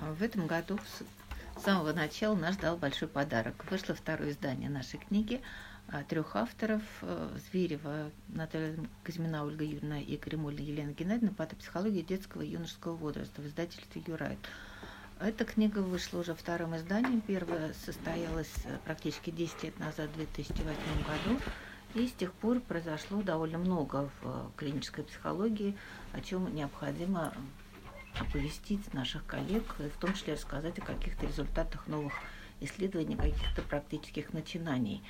В 0.00 0.22
этом 0.22 0.46
году 0.46 0.78
с 1.56 1.62
самого 1.64 1.92
начала 1.92 2.36
нас 2.36 2.54
ждал 2.54 2.76
большой 2.76 3.08
подарок. 3.08 3.64
Вышло 3.70 3.94
второе 3.94 4.30
издание 4.30 4.70
нашей 4.70 5.00
книги 5.00 5.40
а, 5.88 6.04
трех 6.04 6.36
авторов 6.36 6.82
э, 7.02 7.36
Зверева, 7.50 8.12
Наталья 8.28 8.76
Казьмина, 9.02 9.44
Ольга 9.44 9.64
Юрьевна 9.64 10.00
и 10.00 10.16
Кремульна 10.16 10.60
Елена 10.60 10.92
Геннадьевна 10.92 11.34
«Патопсихология 11.34 12.02
детского 12.02 12.42
и 12.42 12.50
юношеского 12.50 12.94
возраста» 12.94 13.42
в 13.42 13.46
издательстве 13.46 14.02
«Юрайт». 14.06 14.38
Эта 15.18 15.44
книга 15.44 15.80
вышла 15.80 16.20
уже 16.20 16.32
вторым 16.34 16.76
изданием. 16.76 17.20
Первое 17.20 17.72
состоялось 17.84 18.52
э, 18.66 18.78
практически 18.84 19.30
10 19.30 19.64
лет 19.64 19.78
назад, 19.80 20.10
в 20.10 20.16
2008 20.16 20.62
году. 20.64 21.40
И 21.94 22.06
с 22.06 22.12
тех 22.12 22.32
пор 22.34 22.60
произошло 22.60 23.22
довольно 23.22 23.58
много 23.58 24.10
в 24.20 24.26
э, 24.26 24.50
клинической 24.56 25.02
психологии, 25.02 25.76
о 26.12 26.20
чем 26.20 26.54
необходимо 26.54 27.34
оповестить 28.18 28.92
наших 28.94 29.24
коллег, 29.26 29.64
в 29.78 29.98
том 29.98 30.14
числе 30.14 30.34
рассказать 30.34 30.78
о 30.78 30.82
каких-то 30.82 31.26
результатах 31.26 31.86
новых 31.86 32.12
исследований, 32.60 33.16
каких-то 33.16 33.62
практических 33.62 34.32
начинаний. 34.32 35.02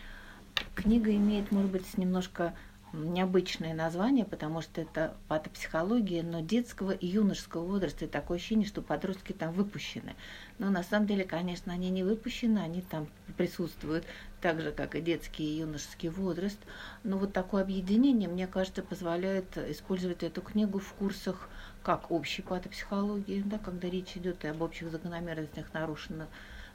Книга 0.75 1.15
имеет, 1.15 1.53
может 1.53 1.71
быть, 1.71 1.97
немножко 1.97 2.55
необычное 2.93 3.75
название, 3.75 4.25
потому 4.25 4.63
что 4.63 4.81
это 4.81 5.15
патопсихология, 5.29 6.23
но 6.23 6.41
детского 6.41 6.93
и 6.93 7.07
юношеского 7.07 7.65
возраста. 7.65 8.05
И 8.07 8.09
такое 8.09 8.39
ощущение, 8.39 8.67
что 8.67 8.83
подростки 8.83 9.33
там 9.33 9.53
выпущены. 9.53 10.15
Но 10.59 10.71
на 10.71 10.83
самом 10.83 11.07
деле, 11.07 11.25
конечно, 11.25 11.73
они 11.73 11.91
не 11.91 12.03
выпущены, 12.03 12.59
они 12.59 12.81
там 12.81 13.09
присутствуют 13.37 14.05
так 14.41 14.61
же, 14.61 14.73
как 14.73 14.95
и 14.95 15.01
детский 15.01 15.45
и 15.45 15.59
юношеский 15.59 16.09
возраст. 16.09 16.59
Но 17.05 17.19
вот 17.19 17.33
такое 17.33 17.63
объединение, 17.63 18.29
мне 18.29 18.47
кажется, 18.47 18.83
позволяет 18.83 19.57
использовать 19.59 20.23
эту 20.23 20.41
книгу 20.41 20.79
в 20.79 20.93
курсах 20.95 21.49
как 21.83 22.11
общей 22.11 22.43
патопсихологии, 22.43 23.43
да, 23.45 23.59
когда 23.59 23.89
речь 23.89 24.17
идет 24.17 24.45
и 24.45 24.49
об 24.49 24.63
общих 24.63 24.91
закономерностях 24.91 25.73
нарушенных, 25.73 26.29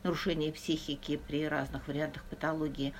нарушения 0.04 0.52
психики 0.52 1.18
при 1.18 1.48
разных 1.48 1.88
вариантах 1.88 2.24
патологии, 2.26 2.94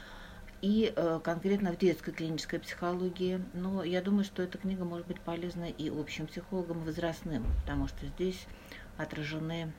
и 0.62 0.94
э, 0.96 1.20
конкретно 1.22 1.74
в 1.74 1.78
детской 1.78 2.14
клинической 2.14 2.58
психологии. 2.58 3.44
Но 3.54 3.84
я 3.84 4.02
думаю, 4.02 4.24
что 4.24 4.42
эта 4.42 4.58
книга 4.58 4.86
может 4.86 5.06
быть 5.08 5.20
полезна 5.20 5.66
и 5.66 5.90
общим 5.90 6.26
психологам 6.26 6.80
возрастным, 6.80 7.46
потому 7.62 7.90
что 7.90 8.06
здесь 8.08 8.48
отражены 8.98 9.74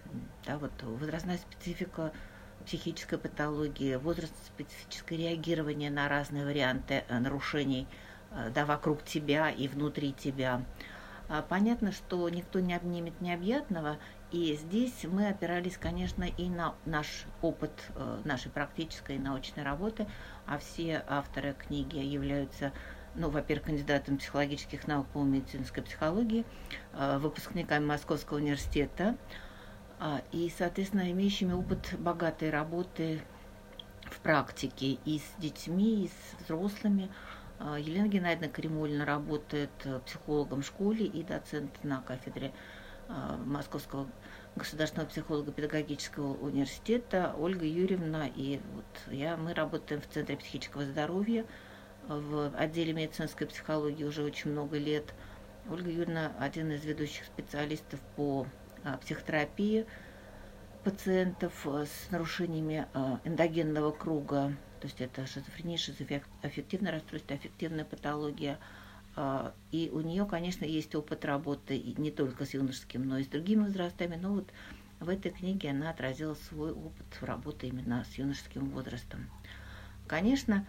да, 0.45 0.59
вот, 0.59 0.73
возрастная 0.83 1.39
специфика 1.39 2.13
психической 2.67 3.19
патологии, 3.19 3.97
возраст 3.97 4.35
специфическое 4.47 5.19
реагирование 5.19 5.91
на 5.91 6.09
разные 6.09 6.45
варианты 6.45 7.05
э, 7.09 7.19
нарушений 7.19 7.87
э, 8.31 8.51
да, 8.55 8.67
вокруг 8.67 9.05
тебя 9.05 9.51
и 9.51 9.69
внутри 9.69 10.13
тебя. 10.13 10.63
А 11.29 11.43
понятно, 11.43 11.93
что 11.93 12.29
никто 12.29 12.61
не 12.61 12.75
обнимет 12.75 13.21
необъятного, 13.21 13.97
и 14.31 14.55
здесь 14.57 15.05
мы 15.05 15.29
опирались, 15.29 15.79
конечно, 15.79 16.25
и 16.25 16.49
на 16.49 16.75
наш 16.85 17.25
опыт 17.41 17.73
э, 17.95 18.21
нашей 18.25 18.51
практической 18.51 19.17
и 19.17 19.19
научной 19.19 19.63
работы, 19.63 20.07
а 20.47 20.59
все 20.59 21.03
авторы 21.09 21.55
книги 21.55 21.97
являются 21.97 22.73
ну, 23.17 23.31
во-первых, 23.31 23.67
кандидатом 23.67 24.19
психологических 24.19 24.89
наук 24.89 25.07
по 25.07 25.23
медицинской 25.23 25.83
психологии, 25.83 26.45
э, 26.93 27.19
выпускниками 27.19 27.85
Московского 27.85 28.39
университета 28.39 29.17
а, 30.01 30.23
и, 30.33 30.53
соответственно, 30.57 31.11
имеющими 31.13 31.53
опыт 31.53 31.95
богатой 31.99 32.51
работы 32.51 33.23
в 34.11 34.19
практике 34.21 34.99
и 35.05 35.19
с 35.19 35.41
детьми, 35.41 36.05
и 36.05 36.09
с 36.09 36.43
взрослыми. 36.43 37.09
А, 37.59 37.79
Елена 37.79 38.09
Геннадьевна 38.09 38.49
Кремулина 38.49 39.05
работает 39.05 39.71
э, 39.85 40.01
психологом 40.05 40.63
в 40.63 40.67
школе 40.67 41.07
и 41.07 41.23
доцент 41.23 41.83
на 41.85 42.01
кафедре 42.01 42.53
а, 43.09 43.37
Московского 43.45 44.09
государственного 44.57 45.09
психолого-педагогического 45.09 46.35
университета 46.35 47.35
Ольга 47.39 47.65
Юрьевна 47.65 48.29
и 48.29 48.61
вот 48.75 49.13
я, 49.13 49.37
мы 49.37 49.53
работаем 49.55 50.01
в 50.01 50.07
Центре 50.07 50.37
психического 50.37 50.85
здоровья, 50.85 51.45
в 52.07 52.53
отделе 52.57 52.93
медицинской 52.93 53.47
психологии 53.47 54.05
уже 54.05 54.23
очень 54.23 54.51
много 54.51 54.77
лет. 54.77 55.15
Ольга 55.71 55.91
Юрьевна 55.91 56.33
один 56.39 56.71
из 56.73 56.85
ведущих 56.85 57.25
специалистов 57.25 58.01
по 58.17 58.47
а, 58.85 58.97
психотерапии 58.99 59.87
пациентов 60.83 61.53
а, 61.67 61.87
с 61.87 62.11
нарушениями 62.11 62.87
эндогенного 63.25 63.93
круга, 63.93 64.53
то 64.85 64.89
есть 64.89 65.01
это 65.01 65.27
шизофрения, 65.27 65.79
шизоаффективное 65.79 66.93
расстройство, 66.93 67.35
аффективная 67.37 67.87
патология– 67.87 68.59
а, 69.17 69.55
и 69.71 69.91
у 69.93 70.01
нее, 70.01 70.27
конечно, 70.27 70.65
есть 70.65 70.95
опыт 70.95 71.25
работы 71.25 71.81
не 71.97 72.11
только 72.11 72.45
с 72.45 72.55
юношеским, 72.55 73.07
но 73.07 73.19
и 73.19 73.25
с 73.25 73.29
другими 73.29 73.63
возрастами. 73.63 74.17
Но 74.17 74.33
вот 74.35 74.49
в 75.01 75.09
этой 75.09 75.31
книге 75.31 75.71
она 75.71 75.91
отразила 75.91 76.35
свой 76.35 76.73
опыт 76.73 77.07
работы 77.21 77.69
именно 77.69 78.05
с 78.05 78.15
юношеским 78.19 78.69
возрастом. 78.71 79.31
Конечно, 80.07 80.67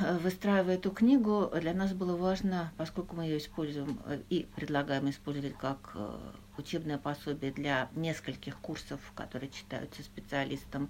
выстраивая 0.00 0.76
эту 0.76 0.90
книгу, 0.90 1.50
для 1.60 1.74
нас 1.74 1.92
было 1.92 2.16
важно, 2.16 2.72
поскольку 2.76 3.16
мы 3.16 3.24
ее 3.24 3.38
используем 3.38 4.00
э, 4.06 4.20
и 4.30 4.48
предлагаем 4.56 5.08
использовать 5.10 5.56
как 5.56 5.92
э, 5.94 6.18
учебное 6.56 6.98
пособие 6.98 7.52
для 7.52 7.88
нескольких 7.94 8.56
курсов, 8.58 9.00
которые 9.14 9.50
читаются 9.50 10.02
специалистам, 10.02 10.88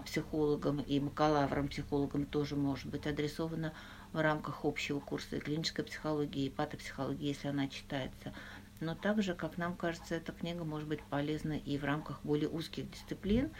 психологам 0.00 0.80
и 0.80 0.98
бакалаврам-психологам 0.98 2.26
тоже 2.26 2.56
может 2.56 2.86
быть 2.86 3.06
адресовано 3.06 3.72
в 4.12 4.20
рамках 4.20 4.64
общего 4.64 5.00
курса 5.00 5.38
клинической 5.38 5.84
психологии 5.84 6.46
и 6.46 6.50
патопсихологии, 6.50 7.28
если 7.28 7.48
она 7.48 7.68
читается. 7.68 8.32
Но 8.80 8.94
также, 8.94 9.34
как 9.34 9.58
нам 9.58 9.76
кажется, 9.76 10.16
эта 10.16 10.32
книга 10.32 10.64
может 10.64 10.88
быть 10.88 11.02
полезна 11.02 11.52
и 11.52 11.78
в 11.78 11.84
рамках 11.84 12.20
более 12.24 12.48
узких 12.48 12.90
дисциплин, 12.90 13.50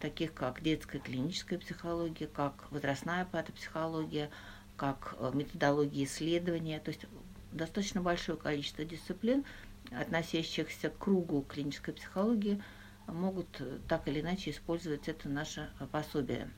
таких 0.00 0.34
как 0.34 0.60
детская 0.62 0.98
клиническая 0.98 1.58
психология, 1.58 2.26
как 2.26 2.70
возрастная 2.72 3.24
патопсихология, 3.24 4.30
как 4.76 5.14
э, 5.20 5.30
методология 5.34 6.04
исследования, 6.04 6.80
то 6.80 6.90
есть 6.90 7.06
достаточно 7.52 8.00
большое 8.00 8.36
количество 8.36 8.84
дисциплин, 8.84 9.44
относящихся 9.92 10.90
к 10.90 10.98
кругу 10.98 11.42
клинической 11.42 11.94
психологии, 11.94 12.60
могут 13.12 13.60
э, 13.60 13.78
так 13.88 14.08
или 14.08 14.20
иначе 14.20 14.50
использовать 14.50 15.08
это 15.08 15.28
наше 15.28 15.70
пособие. 15.90 16.50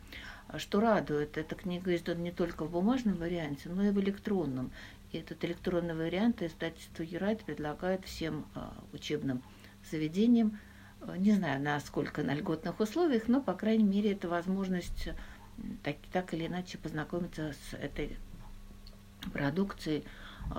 А 0.48 0.58
что 0.58 0.80
радует, 0.80 1.36
эта 1.38 1.54
книга 1.54 1.94
издана 1.94 2.20
не 2.20 2.30
только 2.30 2.64
в 2.64 2.70
бумажном 2.70 3.16
варианте, 3.16 3.68
но 3.68 3.84
и 3.84 3.90
в 3.90 4.00
электронном. 4.00 4.72
И 5.12 5.18
этот 5.18 5.44
электронный 5.44 5.94
вариант 5.94 6.42
издательство 6.42 7.02
Юрайт 7.02 7.44
предлагает 7.44 8.04
всем 8.04 8.46
а, 8.54 8.74
учебным 8.92 9.42
заведениям, 9.90 10.58
не 11.18 11.32
знаю, 11.32 11.62
насколько 11.62 12.22
на 12.22 12.34
льготных 12.34 12.80
условиях, 12.80 13.28
но, 13.28 13.40
по 13.40 13.52
крайней 13.52 13.84
мере, 13.84 14.12
это 14.12 14.28
возможность 14.28 15.10
так, 15.82 15.96
так 16.12 16.32
или 16.32 16.46
иначе 16.46 16.78
познакомиться 16.78 17.52
с 17.52 17.74
этой 17.74 18.16
продукцией, 19.32 20.04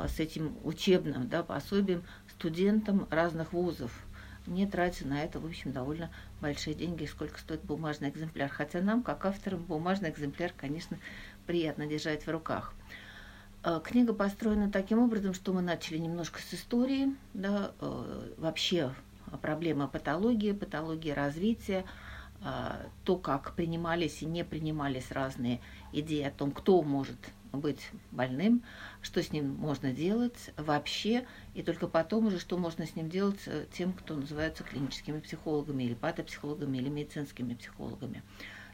с 0.07 0.19
этим 0.19 0.55
учебным 0.63 1.27
да, 1.29 1.43
пособием 1.43 2.03
студентам 2.29 3.07
разных 3.09 3.53
вузов 3.53 4.04
не 4.47 4.65
тратя 4.67 5.07
на 5.07 5.23
это, 5.23 5.39
в 5.39 5.45
общем, 5.45 5.71
довольно 5.71 6.09
большие 6.41 6.75
деньги, 6.75 7.05
сколько 7.05 7.39
стоит 7.39 7.61
бумажный 7.63 8.09
экземпляр. 8.09 8.49
Хотя 8.49 8.81
нам, 8.81 9.03
как 9.03 9.25
авторам, 9.25 9.63
бумажный 9.63 10.09
экземпляр, 10.09 10.51
конечно, 10.55 10.97
приятно 11.45 11.87
держать 11.87 12.25
в 12.25 12.29
руках. 12.29 12.73
Э, 13.63 13.79
книга 13.83 14.13
построена 14.13 14.71
таким 14.71 14.99
образом, 14.99 15.33
что 15.33 15.53
мы 15.53 15.61
начали 15.61 15.97
немножко 15.97 16.39
с 16.39 16.53
истории, 16.53 17.15
да, 17.33 17.71
э, 17.79 18.33
вообще 18.37 18.93
проблема 19.41 19.87
патологии, 19.87 20.51
патологии 20.51 21.11
развития, 21.11 21.83
э, 22.41 22.87
то, 23.03 23.17
как 23.17 23.53
принимались 23.55 24.21
и 24.21 24.25
не 24.25 24.45
принимались 24.45 25.11
разные 25.11 25.61
идеи 25.91 26.23
о 26.23 26.31
том, 26.31 26.51
кто 26.51 26.81
может 26.83 27.17
быть 27.55 27.89
больным, 28.11 28.63
что 29.01 29.21
с 29.21 29.31
ним 29.31 29.49
можно 29.55 29.91
делать 29.91 30.51
вообще, 30.57 31.25
и 31.53 31.63
только 31.63 31.87
потом 31.87 32.27
уже, 32.27 32.39
что 32.39 32.57
можно 32.57 32.85
с 32.85 32.95
ним 32.95 33.09
делать 33.09 33.39
э, 33.45 33.65
тем, 33.71 33.93
кто 33.93 34.15
называется 34.15 34.63
клиническими 34.63 35.19
психологами 35.19 35.83
или 35.83 35.93
патопсихологами 35.93 36.77
или 36.77 36.89
медицинскими 36.89 37.53
психологами. 37.53 38.23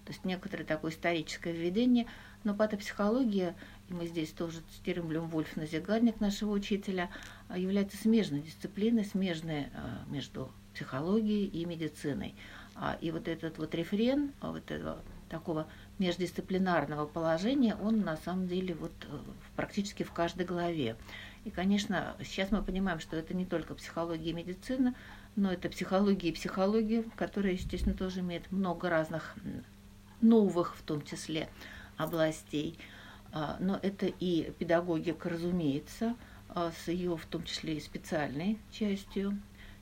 То 0.05 0.13
есть 0.13 0.25
некоторое 0.25 0.63
такое 0.63 0.91
историческое 0.91 1.53
введение, 1.53 2.07
но 2.44 2.55
патопсихология, 2.55 3.55
и 3.88 3.94
мы 3.94 4.07
здесь 4.07 4.31
тоже 4.31 4.61
цитируем 4.73 5.11
Лем 5.11 5.27
Вольф 5.27 5.55
Назигарник 5.55 6.19
нашего 6.19 6.51
учителя, 6.51 7.09
э, 7.50 7.59
является 7.59 7.97
смежной 7.97 8.41
дисциплиной, 8.41 9.05
смежной 9.05 9.61
э, 9.61 9.67
между 10.07 10.51
психологией 10.73 11.45
и 11.45 11.65
медициной. 11.65 12.35
А, 12.75 12.97
и 13.01 13.11
вот 13.11 13.27
этот 13.27 13.57
вот 13.57 13.75
рефрен, 13.75 14.31
вот 14.41 14.71
этого 14.71 15.03
такого 15.31 15.67
междисциплинарного 15.97 17.07
положения, 17.07 17.75
он 17.75 18.01
на 18.01 18.17
самом 18.17 18.47
деле 18.47 18.75
вот 18.75 18.91
э, 19.09 19.17
практически 19.55 20.03
в 20.03 20.11
каждой 20.11 20.45
главе. 20.45 20.97
И, 21.45 21.49
конечно, 21.49 22.15
сейчас 22.19 22.51
мы 22.51 22.61
понимаем, 22.61 22.99
что 22.99 23.15
это 23.15 23.33
не 23.33 23.45
только 23.45 23.73
психология 23.73 24.29
и 24.29 24.33
медицина, 24.33 24.93
но 25.35 25.51
это 25.51 25.69
психология 25.69 26.29
и 26.29 26.33
психология, 26.33 27.03
которая, 27.15 27.53
естественно, 27.53 27.95
тоже 27.95 28.19
имеет 28.19 28.51
много 28.51 28.89
разных 28.89 29.35
новых, 30.21 30.75
в 30.75 30.83
том 30.83 31.01
числе, 31.01 31.49
областей. 31.97 32.77
А, 33.31 33.57
но 33.59 33.79
это 33.81 34.07
и 34.07 34.51
педагогика, 34.59 35.29
разумеется, 35.29 36.15
а, 36.49 36.71
с 36.71 36.89
ее, 36.89 37.15
в 37.15 37.25
том 37.25 37.43
числе, 37.43 37.77
и 37.77 37.79
специальной 37.79 38.59
частью, 38.71 39.41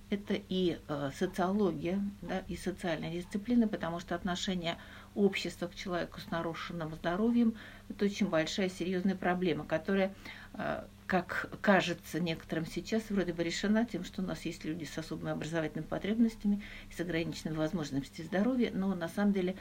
это 0.10 0.34
и 0.50 0.80
э, 0.88 1.12
социология, 1.16 2.02
да, 2.22 2.40
и 2.48 2.56
социальная 2.56 3.12
дисциплина, 3.12 3.68
потому 3.68 4.00
что 4.00 4.16
отношение 4.16 4.78
общества 5.16 5.68
к 5.68 5.76
человеку 5.76 6.20
с 6.20 6.30
нарушенным 6.32 6.94
здоровьем– 6.96 7.56
это 7.90 8.06
очень 8.06 8.28
большая 8.28 8.70
серьезная 8.70 9.16
проблема, 9.16 9.66
которая, 9.66 10.14
э, 10.54 10.84
как 11.08 11.50
кажется 11.62 12.20
некоторым 12.20 12.66
сейчас, 12.66 13.10
вроде 13.10 13.34
бы 13.34 13.44
решена 13.44 13.86
тем, 13.86 14.04
что 14.04 14.22
у 14.22 14.26
нас 14.26 14.46
есть 14.46 14.64
люди 14.64 14.86
с 14.86 14.98
особыми 14.98 15.32
образовательными 15.32 15.88
потребностями 15.88 16.62
и 16.90 16.94
с 16.94 17.00
ограниченными 17.00 17.58
возможностями 17.58 18.28
здоровья, 18.28 18.72
но 18.74 18.94
на 18.94 19.10
самом 19.10 19.34
деле 19.34 19.56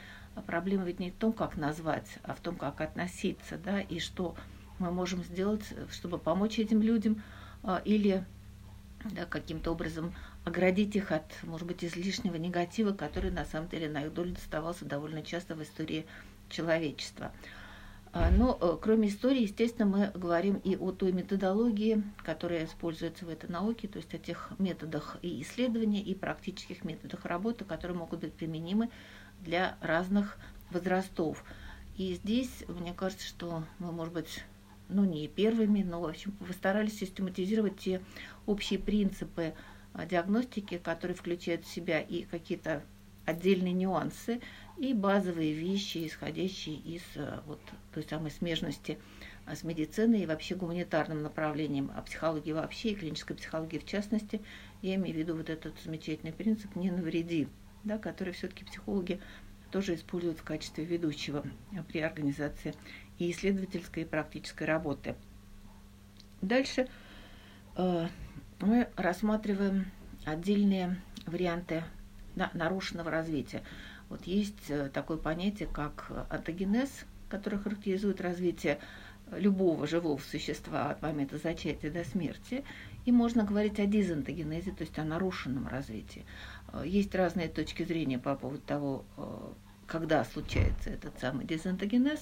проблема 0.45 0.85
ведь 0.85 0.99
не 0.99 1.11
в 1.11 1.15
том, 1.15 1.33
как 1.33 1.57
назвать, 1.57 2.07
а 2.23 2.35
в 2.35 2.39
том, 2.39 2.55
как 2.55 2.81
относиться, 2.81 3.57
да, 3.57 3.81
и 3.81 3.99
что 3.99 4.35
мы 4.77 4.91
можем 4.91 5.23
сделать, 5.23 5.63
чтобы 5.91 6.19
помочь 6.19 6.59
этим 6.59 6.81
людям, 6.81 7.21
э, 7.63 7.79
или 7.83 8.23
да, 9.05 9.25
каким-то 9.25 9.71
образом 9.71 10.13
оградить 10.49 10.95
их 10.95 11.11
от, 11.11 11.23
может 11.43 11.67
быть, 11.67 11.83
излишнего 11.83 12.35
негатива, 12.35 12.91
который 12.91 13.31
на 13.31 13.45
самом 13.45 13.69
деле 13.69 13.87
на 13.87 14.03
их 14.03 14.13
долю 14.13 14.33
доставался 14.33 14.85
довольно 14.85 15.21
часто 15.21 15.55
в 15.55 15.63
истории 15.63 16.05
человечества. 16.49 17.31
А, 18.11 18.31
но 18.31 18.57
э, 18.59 18.77
кроме 18.81 19.09
истории, 19.09 19.43
естественно, 19.43 19.85
мы 19.85 20.11
говорим 20.19 20.55
и 20.63 20.75
о 20.75 20.91
той 20.91 21.11
методологии, 21.11 22.03
которая 22.17 22.65
используется 22.65 23.25
в 23.25 23.29
этой 23.29 23.49
науке, 23.49 23.87
то 23.87 23.97
есть 23.97 24.13
о 24.15 24.17
тех 24.17 24.51
методах 24.57 25.17
и 25.21 25.41
исследования, 25.43 26.01
и 26.01 26.15
практических 26.15 26.83
методах 26.83 27.25
работы, 27.25 27.65
которые 27.65 27.97
могут 27.97 28.21
быть 28.21 28.33
применимы 28.33 28.89
для 29.41 29.77
разных 29.81 30.37
возрастов. 30.71 31.43
И 31.97 32.15
здесь, 32.15 32.63
мне 32.67 32.93
кажется, 32.93 33.27
что 33.27 33.63
мы, 33.77 33.91
может 33.91 34.13
быть, 34.13 34.43
ну 34.87 35.05
не 35.05 35.27
первыми, 35.27 35.83
но, 35.83 36.01
в 36.01 36.05
общем, 36.05 36.31
постарались 36.31 36.97
систематизировать 36.97 37.77
те 37.77 38.01
общие 38.47 38.79
принципы 38.79 39.53
диагностики, 40.09 40.77
которые 40.77 41.15
включают 41.15 41.65
в 41.65 41.71
себя 41.71 41.99
и 41.99 42.23
какие-то 42.23 42.83
отдельные 43.25 43.73
нюансы, 43.73 44.41
и 44.77 44.93
базовые 44.93 45.53
вещи, 45.53 46.07
исходящие 46.07 46.77
из 46.77 47.03
а, 47.15 47.43
вот, 47.45 47.59
той 47.93 48.03
самой 48.03 48.31
смежности 48.31 48.97
а, 49.45 49.55
с 49.55 49.63
медициной 49.63 50.21
и 50.21 50.25
вообще 50.25 50.55
гуманитарным 50.55 51.21
направлением, 51.21 51.91
а 51.95 52.01
психологии 52.01 52.51
вообще 52.51 52.91
и 52.91 52.95
клинической 52.95 53.35
психологии 53.35 53.77
в 53.77 53.85
частности. 53.85 54.41
Я 54.81 54.95
имею 54.95 55.15
в 55.15 55.19
виду 55.19 55.35
вот 55.35 55.49
этот 55.49 55.79
замечательный 55.81 56.33
принцип 56.33 56.75
«не 56.75 56.91
навреди», 56.91 57.47
да, 57.83 57.97
который 57.97 58.33
все-таки 58.33 58.63
психологи 58.63 59.19
тоже 59.69 59.95
используют 59.95 60.39
в 60.39 60.43
качестве 60.43 60.85
ведущего 60.85 61.45
при 61.87 61.99
организации 61.99 62.73
и 63.19 63.29
исследовательской 63.29 64.03
и 64.03 64.05
практической 64.05 64.63
работы. 64.63 65.15
Дальше 66.41 66.87
мы 68.61 68.89
рассматриваем 68.95 69.85
отдельные 70.25 70.97
варианты 71.25 71.83
нарушенного 72.53 73.09
развития. 73.09 73.63
Вот 74.09 74.25
есть 74.25 74.69
э, 74.69 74.89
такое 74.89 75.17
понятие, 75.17 75.69
как 75.71 76.11
антогенез, 76.29 77.05
которое 77.29 77.57
характеризует 77.57 78.21
развитие 78.21 78.79
любого 79.31 79.85
живого 79.85 80.19
существа 80.19 80.89
от 80.89 81.01
момента 81.01 81.37
зачатия 81.37 81.91
до 81.91 82.03
смерти. 82.03 82.63
И 83.05 83.11
можно 83.11 83.43
говорить 83.43 83.79
о 83.79 83.85
дизантогенезе, 83.85 84.71
то 84.71 84.81
есть 84.81 84.97
о 84.97 85.03
нарушенном 85.03 85.67
развитии. 85.67 86.25
Э, 86.73 86.83
есть 86.85 87.13
разные 87.15 87.47
точки 87.47 87.83
зрения 87.83 88.19
по 88.19 88.35
поводу 88.35 88.61
того, 88.61 89.05
э, 89.17 89.51
когда 89.87 90.23
случается 90.23 90.89
этот 90.89 91.19
самый 91.19 91.45
дизантогенез. 91.45 92.19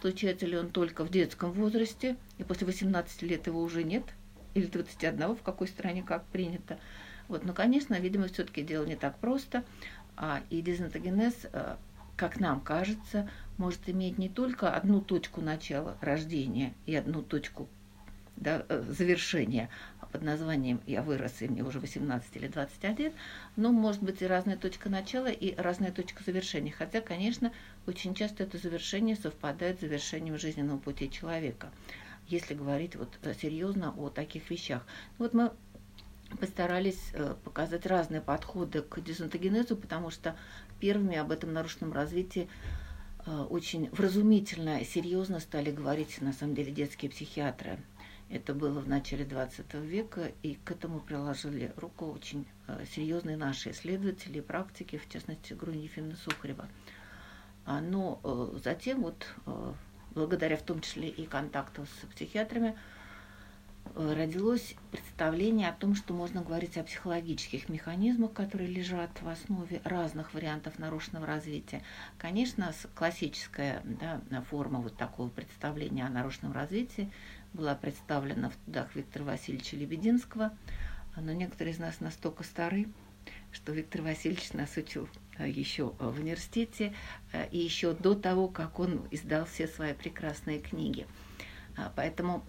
Случается 0.00 0.46
ли 0.46 0.56
он 0.56 0.70
только 0.70 1.04
в 1.04 1.10
детском 1.10 1.52
возрасте, 1.52 2.16
и 2.38 2.44
после 2.44 2.66
18 2.66 3.22
лет 3.22 3.46
его 3.46 3.60
уже 3.60 3.82
нет– 3.82 4.04
или 4.54 4.66
21, 4.66 5.36
в 5.36 5.42
какой 5.42 5.68
стране 5.68 6.02
как 6.02 6.24
принято. 6.26 6.78
Вот, 7.28 7.44
но, 7.44 7.52
конечно, 7.52 7.94
видимо, 7.94 8.28
все-таки 8.28 8.62
дело 8.62 8.84
не 8.84 8.96
так 8.96 9.18
просто. 9.18 9.64
А, 10.16 10.42
и 10.50 10.60
дезинтогенез, 10.60 11.46
э, 11.52 11.76
как 12.16 12.40
нам 12.40 12.60
кажется, 12.60 13.30
может 13.56 13.88
иметь 13.88 14.18
не 14.18 14.28
только 14.28 14.74
одну 14.74 15.00
точку 15.00 15.40
начала 15.40 15.96
рождения 16.00 16.74
и 16.84 16.94
одну 16.94 17.22
точку 17.22 17.68
да, 18.36 18.64
э, 18.68 18.82
завершения 18.88 19.70
под 20.12 20.22
названием 20.22 20.80
«Я 20.86 21.02
вырос, 21.02 21.40
и 21.40 21.48
мне 21.48 21.62
уже 21.62 21.78
18 21.78 22.36
или 22.36 22.48
21», 22.48 23.12
но 23.56 23.70
может 23.70 24.02
быть 24.02 24.22
и 24.22 24.26
разная 24.26 24.56
точка 24.56 24.88
начала, 24.88 25.28
и 25.28 25.54
разная 25.54 25.92
точка 25.92 26.24
завершения. 26.24 26.72
Хотя, 26.72 27.00
конечно, 27.00 27.52
очень 27.86 28.14
часто 28.14 28.42
это 28.42 28.58
завершение 28.58 29.14
совпадает 29.14 29.78
с 29.78 29.80
завершением 29.82 30.36
жизненного 30.38 30.78
пути 30.78 31.10
человека 31.10 31.70
если 32.30 32.54
говорить 32.54 32.96
вот 32.96 33.18
э, 33.22 33.34
серьезно 33.34 33.92
о 33.96 34.08
таких 34.08 34.50
вещах. 34.50 34.86
Вот 35.18 35.34
мы 35.34 35.52
постарались 36.38 37.10
э, 37.12 37.34
показать 37.44 37.86
разные 37.86 38.20
подходы 38.20 38.82
к 38.82 39.00
дезонтогенезу, 39.00 39.76
потому 39.76 40.10
что 40.10 40.36
первыми 40.78 41.16
об 41.16 41.32
этом 41.32 41.52
нарушенном 41.52 41.92
развитии 41.92 42.48
э, 43.26 43.30
очень 43.50 43.90
вразумительно, 43.90 44.84
серьезно 44.84 45.40
стали 45.40 45.70
говорить, 45.70 46.20
на 46.20 46.32
самом 46.32 46.54
деле, 46.54 46.72
детские 46.72 47.10
психиатры. 47.10 47.80
Это 48.28 48.54
было 48.54 48.78
в 48.78 48.88
начале 48.88 49.24
20 49.24 49.74
века, 49.74 50.30
и 50.44 50.54
к 50.54 50.70
этому 50.70 51.00
приложили 51.00 51.72
руку 51.74 52.06
очень 52.06 52.46
серьезные 52.94 53.36
наши 53.36 53.72
исследователи 53.72 54.40
практики, 54.40 54.98
в 54.98 55.12
частности, 55.12 55.52
Грунифин 55.52 56.10
и 56.10 56.14
Сухарева. 56.14 56.68
А, 57.66 57.80
но 57.80 58.20
затем 58.62 59.02
вот 59.02 59.26
благодаря 60.14 60.56
в 60.56 60.62
том 60.62 60.80
числе 60.80 61.08
и 61.08 61.26
контакту 61.26 61.86
с 61.86 62.14
психиатрами, 62.14 62.76
э, 63.94 64.14
родилось 64.14 64.74
представление 64.90 65.68
о 65.68 65.72
том, 65.72 65.94
что 65.94 66.14
можно 66.14 66.42
говорить 66.42 66.76
о 66.76 66.84
психологических 66.84 67.68
механизмах, 67.68 68.32
которые 68.32 68.68
лежат 68.68 69.10
в 69.22 69.28
основе 69.28 69.80
разных 69.84 70.34
вариантов 70.34 70.78
нарушенного 70.78 71.26
развития. 71.26 71.82
Конечно, 72.18 72.72
классическая 72.94 73.82
да, 73.84 74.20
форма 74.50 74.80
вот 74.80 74.96
такого 74.96 75.28
представления 75.28 76.06
о 76.06 76.10
нарушенном 76.10 76.52
развитии 76.52 77.10
была 77.52 77.74
представлена 77.74 78.50
в 78.50 78.56
трудах 78.64 78.94
Виктора 78.94 79.24
Васильевича 79.24 79.76
Лебединского, 79.76 80.52
но 81.16 81.32
некоторые 81.32 81.74
из 81.74 81.78
нас 81.78 82.00
настолько 82.00 82.44
стары, 82.44 82.88
что 83.52 83.72
Виктор 83.72 84.02
Васильевич 84.02 84.52
нас 84.52 84.76
учил 84.76 85.08
еще 85.38 85.94
в 85.98 86.18
университете 86.18 86.94
э, 87.32 87.48
и 87.50 87.58
еще 87.58 87.92
до 87.94 88.14
того, 88.14 88.48
как 88.48 88.78
он 88.78 89.06
издал 89.10 89.44
все 89.44 89.66
свои 89.66 89.94
прекрасные 89.94 90.58
книги. 90.58 91.06
А, 91.76 91.92
поэтому 91.94 92.44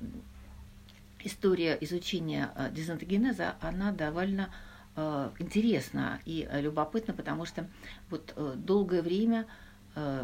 история 1.23 1.77
изучения 1.81 2.51
э, 2.55 2.71
дезонтогенеза, 2.71 3.55
она 3.61 3.91
довольно 3.91 4.53
интересна 5.39 6.19
и 6.25 6.45
любопытна, 6.51 7.13
потому 7.13 7.45
что 7.45 7.65
вот 8.09 8.35
долгое 8.57 9.01
время 9.01 9.47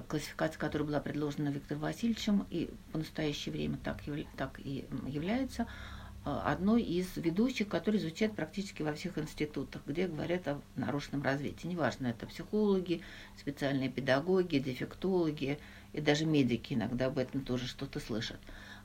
классификация, 0.09 0.59
которая 0.59 0.85
была 0.85 0.99
предложена 0.99 1.47
Виктором 1.47 1.83
Васильевичем, 1.83 2.45
и 2.49 2.69
по 2.91 2.97
настоящее 2.97 3.53
время 3.53 3.77
так, 3.81 4.01
так 4.35 4.59
и 4.59 4.85
является, 5.07 5.65
Э, 5.65 5.96
одной 6.45 6.81
из 6.81 7.15
ведущих, 7.17 7.67
которая 7.67 8.01
изучает 8.01 8.35
практически 8.35 8.81
во 8.81 8.93
всех 8.93 9.17
институтах, 9.17 9.81
где 9.85 10.07
говорят 10.07 10.47
о 10.47 10.61
нарушенном 10.75 11.23
развитии. 11.23 11.67
Неважно, 11.67 12.07
это 12.07 12.25
психологи, 12.25 13.01
специальные 13.39 13.89
педагоги, 13.89 14.57
дефектологи 14.57 15.59
и 15.93 16.01
даже 16.01 16.25
медики 16.25 16.73
иногда 16.73 17.07
об 17.07 17.17
этом 17.17 17.41
тоже 17.41 17.67
что-то 17.67 17.99
слышат. 17.99 18.39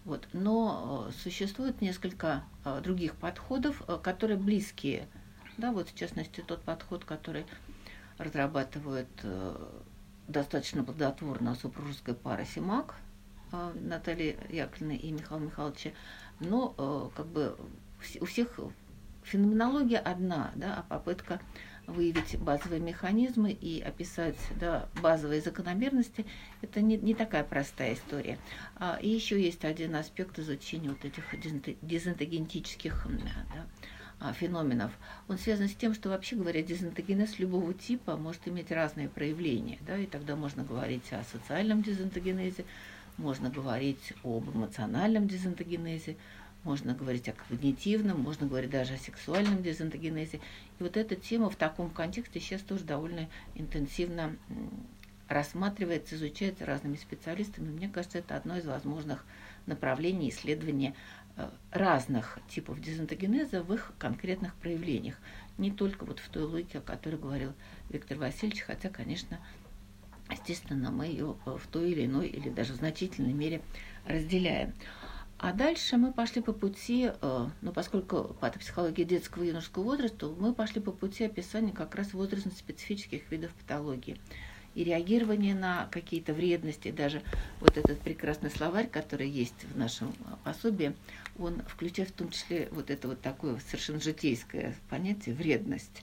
Вот. 0.04 0.28
Но 0.32 1.08
э, 1.08 1.12
существует 1.22 1.80
несколько 1.80 2.44
э, 2.64 2.80
других 2.82 3.14
подходов, 3.16 3.82
которые 4.02 4.36
близкие. 4.36 5.06
Да, 5.58 5.72
вот 5.72 5.88
в 5.88 5.94
частности 5.94 6.40
тот 6.40 6.62
подход, 6.62 7.04
который 7.04 7.44
разрабатывает 8.18 9.08
достаточно 10.28 10.84
плодотворно 10.84 11.54
супружеская 11.54 12.14
пара 12.14 12.44
Симак, 12.44 12.94
Наталья 13.74 14.36
Яковлевна 14.48 14.94
и 14.94 15.12
Михаила 15.12 15.42
Михайловича, 15.42 15.90
но 16.42 16.74
э, 16.76 17.08
как 17.16 17.26
бы 17.26 17.56
у 18.20 18.24
всех 18.24 18.58
феноменология 19.22 19.98
одна, 19.98 20.52
да, 20.56 20.76
а 20.76 20.82
попытка 20.82 21.40
выявить 21.86 22.38
базовые 22.38 22.80
механизмы 22.80 23.50
и 23.50 23.80
описать 23.80 24.36
да, 24.60 24.88
базовые 25.00 25.40
закономерности, 25.40 26.26
это 26.60 26.80
не, 26.80 26.96
не 26.96 27.14
такая 27.14 27.44
простая 27.44 27.94
история. 27.94 28.38
А, 28.76 28.98
и 29.00 29.08
еще 29.08 29.40
есть 29.40 29.64
один 29.64 29.96
аспект 29.96 30.38
изучения 30.38 30.90
вот 30.90 31.04
этих 31.04 31.24
дезинтегентических 31.82 33.06
да, 33.08 33.66
а, 34.20 34.32
феноменов. 34.32 34.92
Он 35.28 35.38
связан 35.38 35.68
с 35.68 35.74
тем, 35.74 35.94
что 35.94 36.10
вообще 36.10 36.36
говоря, 36.36 36.62
дезинтогенез 36.62 37.38
любого 37.38 37.74
типа 37.74 38.16
может 38.16 38.46
иметь 38.46 38.70
разные 38.70 39.08
проявления, 39.08 39.78
да, 39.86 39.96
и 39.96 40.06
тогда 40.06 40.36
можно 40.36 40.62
говорить 40.64 41.12
о 41.12 41.24
социальном 41.24 41.82
дезинтогенезе, 41.82 42.64
можно 43.18 43.50
говорить 43.50 44.14
об 44.24 44.48
эмоциональном 44.54 45.28
дезинтогенезе, 45.28 46.16
можно 46.64 46.94
говорить 46.94 47.28
о 47.28 47.32
когнитивном, 47.32 48.20
можно 48.20 48.46
говорить 48.46 48.70
даже 48.70 48.94
о 48.94 48.98
сексуальном 48.98 49.62
дезинтогенезе. 49.62 50.38
И 50.78 50.82
вот 50.82 50.96
эта 50.96 51.16
тема 51.16 51.50
в 51.50 51.56
таком 51.56 51.90
контексте 51.90 52.40
сейчас 52.40 52.62
тоже 52.62 52.84
довольно 52.84 53.28
интенсивно 53.54 54.36
рассматривается, 55.28 56.16
изучается 56.16 56.66
разными 56.66 56.96
специалистами. 56.96 57.70
Мне 57.70 57.88
кажется, 57.88 58.18
это 58.18 58.36
одно 58.36 58.58
из 58.58 58.66
возможных 58.66 59.24
направлений 59.66 60.28
исследования 60.28 60.94
разных 61.70 62.38
типов 62.48 62.80
дезонтогенеза 62.80 63.62
в 63.62 63.72
их 63.72 63.92
конкретных 63.98 64.54
проявлениях. 64.54 65.16
Не 65.58 65.70
только 65.70 66.04
вот 66.04 66.18
в 66.18 66.28
той 66.28 66.44
логике, 66.44 66.78
о 66.78 66.82
которой 66.82 67.16
говорил 67.16 67.54
Виктор 67.88 68.18
Васильевич, 68.18 68.62
хотя, 68.62 68.90
конечно, 68.90 69.40
естественно, 70.32 70.90
мы 70.90 71.06
ее 71.06 71.36
в 71.44 71.66
той 71.70 71.92
или 71.92 72.06
иной 72.06 72.28
или 72.28 72.48
даже 72.48 72.72
в 72.72 72.76
значительной 72.76 73.32
мере 73.32 73.62
разделяем. 74.06 74.74
А 75.38 75.52
дальше 75.52 75.96
мы 75.96 76.12
пошли 76.12 76.40
по 76.40 76.52
пути, 76.52 77.10
э, 77.10 77.48
ну, 77.62 77.72
поскольку 77.72 78.36
патопсихология 78.40 79.04
детского 79.04 79.42
и 79.42 79.48
юношеского 79.48 79.82
возраста, 79.82 80.28
мы 80.28 80.54
пошли 80.54 80.80
по 80.80 80.92
пути 80.92 81.24
описания 81.24 81.72
как 81.72 81.96
раз 81.96 82.14
возрастно-специфических 82.14 83.28
видов 83.28 83.52
патологии 83.54 84.20
и 84.74 84.84
реагирование 84.84 85.54
на 85.54 85.88
какие-то 85.90 86.32
вредности, 86.32 86.92
даже 86.92 87.22
вот 87.60 87.76
этот 87.76 87.98
прекрасный 88.00 88.50
словарь, 88.50 88.88
который 88.88 89.28
есть 89.28 89.64
в 89.64 89.76
нашем 89.76 90.14
пособии, 90.44 90.94
он 91.38 91.60
включает 91.66 92.10
в 92.10 92.14
том 92.14 92.30
числе 92.30 92.68
вот 92.70 92.90
это 92.90 93.08
вот 93.08 93.20
такое 93.20 93.58
совершенно 93.66 94.00
житейское 94.00 94.76
понятие 94.88 95.34
вредность, 95.34 96.02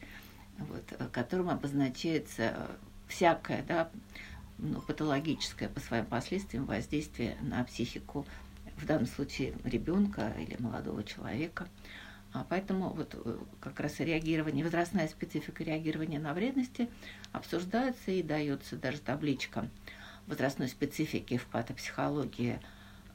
вот, 0.58 0.84
которым 1.12 1.50
обозначается 1.50 2.68
всякое, 3.10 3.64
да, 3.64 3.90
ну, 4.58 4.82
патологическое 4.82 5.68
по 5.68 5.80
своим 5.80 6.06
последствиям 6.06 6.66
воздействие 6.66 7.38
на 7.42 7.64
психику 7.66 8.26
в 8.78 8.86
данном 8.86 9.08
случае 9.08 9.54
ребенка 9.66 10.34
или 10.38 10.56
молодого 10.60 11.04
человека. 11.04 11.68
А 12.32 12.46
поэтому 12.48 12.90
вот 12.90 13.16
э, 13.16 13.38
как 13.60 13.80
раз 13.80 14.00
реагирование, 14.00 14.64
возрастная 14.64 15.08
специфика 15.08 15.64
реагирования 15.64 16.20
на 16.20 16.34
вредности 16.34 16.90
обсуждается 17.32 18.12
и 18.12 18.22
дается 18.22 18.76
даже 18.76 19.00
табличка 19.00 19.68
возрастной 20.28 20.68
специфики 20.68 21.38
в 21.38 21.48
патопсихологии. 21.48 22.60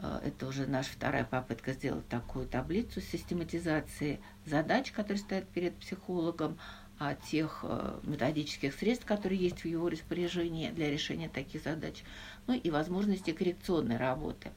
Э, 0.00 0.20
это 0.24 0.48
уже 0.48 0.66
наша 0.66 0.90
вторая 0.90 1.24
попытка 1.24 1.74
сделать 1.74 2.08
такую 2.08 2.48
таблицу 2.48 3.00
систематизации 3.00 4.20
задач, 4.46 4.90
которые 4.90 5.18
стоят 5.18 5.48
перед 5.48 5.76
психологом, 5.76 6.58
тех 7.28 7.60
э, 7.62 7.98
методических 8.04 8.74
средств, 8.74 9.04
которые 9.04 9.40
есть 9.40 9.62
в 9.62 9.64
его 9.66 9.88
распоряжении 9.88 10.70
для 10.70 10.90
решения 10.90 11.28
таких 11.28 11.62
задач, 11.62 12.02
ну 12.46 12.54
и 12.54 12.70
возможности 12.70 13.32
коррекционной 13.32 13.96
работы. 13.96 14.50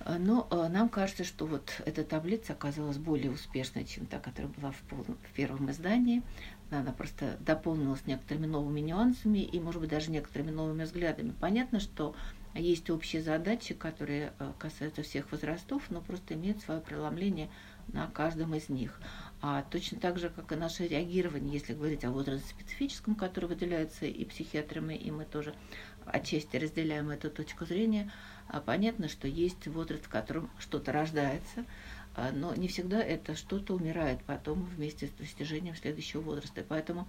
Э, 0.00 0.16
но 0.18 0.48
э, 0.50 0.68
нам 0.68 0.88
кажется, 0.88 1.24
что 1.24 1.46
вот 1.46 1.82
эта 1.84 2.04
таблица 2.04 2.54
оказалась 2.54 2.96
более 2.96 3.30
успешной, 3.30 3.84
чем 3.84 4.06
та, 4.06 4.18
которая 4.18 4.50
была 4.52 4.72
в, 4.72 4.80
полном, 4.82 5.18
в 5.22 5.32
первом 5.34 5.70
издании. 5.70 6.22
Она 6.70 6.92
просто 6.92 7.36
дополнилась 7.40 8.06
некоторыми 8.06 8.46
новыми 8.46 8.80
нюансами 8.80 9.40
и, 9.40 9.60
может 9.60 9.80
быть, 9.80 9.90
даже 9.90 10.10
некоторыми 10.10 10.50
новыми 10.50 10.84
взглядами. 10.84 11.34
Понятно, 11.40 11.80
что 11.80 12.14
есть 12.54 12.90
общие 12.90 13.22
задачи, 13.22 13.74
которые 13.74 14.32
касаются 14.58 15.02
всех 15.02 15.30
возрастов, 15.32 15.82
но 15.90 16.00
просто 16.00 16.34
имеют 16.34 16.60
свое 16.62 16.80
преломление 16.80 17.48
на 17.88 18.06
каждом 18.08 18.54
из 18.54 18.68
них. 18.68 19.00
А 19.42 19.62
точно 19.62 19.98
так 19.98 20.18
же, 20.18 20.28
как 20.28 20.52
и 20.52 20.56
наше 20.56 20.86
реагирование, 20.86 21.54
если 21.54 21.72
говорить 21.72 22.04
о 22.04 22.10
возрасте 22.10 22.46
специфическом, 22.48 23.14
который 23.14 23.46
выделяется 23.46 24.04
и 24.04 24.24
психиатрами, 24.26 24.94
и 24.94 25.10
мы 25.10 25.24
тоже 25.24 25.54
отчасти 26.04 26.56
разделяем 26.58 27.10
эту 27.10 27.30
точку 27.30 27.64
зрения, 27.64 28.12
а 28.48 28.60
понятно, 28.60 29.08
что 29.08 29.26
есть 29.28 29.66
возраст, 29.66 30.04
в 30.04 30.08
котором 30.08 30.50
что-то 30.58 30.92
рождается, 30.92 31.64
а, 32.16 32.32
но 32.32 32.54
не 32.54 32.68
всегда 32.68 33.02
это 33.02 33.34
что-то 33.34 33.74
умирает 33.74 34.22
потом 34.24 34.64
вместе 34.64 35.06
с 35.06 35.10
достижением 35.12 35.74
следующего 35.74 36.20
возраста. 36.20 36.64
поэтому 36.68 37.08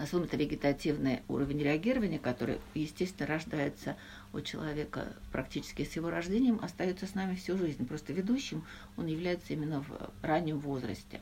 а, 0.00 0.02
вот 0.02 0.08
особенно 0.24 0.40
вегетативный 0.40 1.20
уровень 1.28 1.58
реагирования, 1.58 2.18
который, 2.18 2.58
естественно, 2.74 3.26
рождается 3.26 3.96
у 4.32 4.40
человека 4.40 5.12
практически 5.30 5.84
с 5.84 5.94
его 5.94 6.08
рождением, 6.08 6.58
остается 6.62 7.06
с 7.06 7.14
нами 7.14 7.34
всю 7.34 7.58
жизнь. 7.58 7.86
Просто 7.86 8.14
ведущим 8.14 8.64
он 8.96 9.06
является 9.06 9.52
именно 9.52 9.82
в 9.82 10.10
раннем 10.22 10.58
возрасте. 10.58 11.20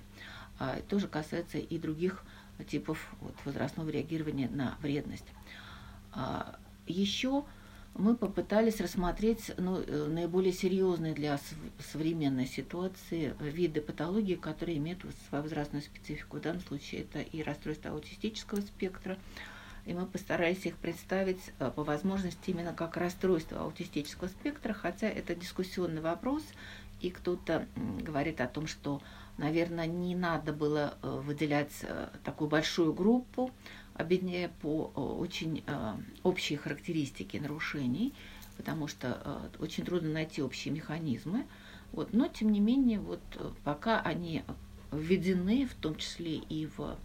А, 0.61 0.81
тоже 0.89 1.09
касается 1.09 1.59
и 1.59 1.79
других 1.79 2.23
типов 2.69 3.13
вот, 3.21 3.35
возрастного 3.45 3.91
реагирования 3.91 4.49
на 4.49 4.77
вредность. 4.81 5.27
А, 6.13 6.57
еще 6.87 7.45
мы 7.99 8.17
попытались 8.17 8.81
рассмотреть 8.81 9.51
ну, 9.59 9.81
э, 9.81 10.07
наиболее 10.07 10.53
серьезные 10.53 11.15
для 11.15 11.39
современной 11.93 12.47
ситуации 12.47 13.35
виды 13.41 13.81
патологии, 13.81 14.37
которые 14.37 14.79
имеют 14.79 15.05
свою 15.29 15.43
возрастную 15.43 15.83
специфику. 15.83 16.37
В 16.37 16.41
данном 16.41 16.63
случае 16.63 17.03
это 17.03 17.21
и 17.21 17.43
расстройство 17.43 17.91
аутистического 17.91 18.61
спектра, 18.61 19.19
и 19.85 19.95
мы 19.95 20.07
постарались 20.07 20.65
их 20.65 20.77
представить 20.77 21.41
э, 21.59 21.71
по 21.75 21.83
возможности 21.83 22.51
именно 22.51 22.73
как 22.73 22.97
расстройство 22.97 23.63
аутистического 23.63 24.29
спектра, 24.29 24.73
хотя 24.73 25.09
это 25.09 25.35
дискуссионный 25.35 26.01
вопрос, 26.01 26.45
и 27.01 27.11
кто-то 27.11 27.67
говорит 28.01 28.41
о 28.41 28.47
том, 28.47 28.69
что, 28.69 29.03
наверное, 29.39 29.87
не 29.87 30.15
надо 30.15 30.53
было 30.53 30.95
э, 31.03 31.21
выделять 31.25 31.85
такую 32.23 32.49
большую 32.49 32.93
группу, 32.93 33.51
объединяя 33.99 34.51
по 34.63 34.93
э, 34.95 35.01
очень 35.01 35.65
э, 35.67 35.95
общие 36.23 36.59
характеристики 36.59 37.37
нарушений, 37.37 38.15
потому 38.57 38.87
что 38.87 39.21
э, 39.25 39.63
очень 39.63 39.85
трудно 39.85 40.11
найти 40.11 40.41
общие 40.41 40.73
механизмы. 40.73 41.47
Вот, 41.93 42.13
но, 42.13 42.29
тем 42.29 42.53
не 42.53 42.61
менее, 42.61 43.01
вот, 43.01 43.21
пока 43.65 44.01
они 44.01 44.45
введены, 44.93 45.67
в 45.67 45.75
том 45.75 45.97
числе 45.97 46.37
и 46.37 46.67
в 46.67 46.97